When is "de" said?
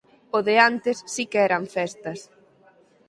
0.47-0.55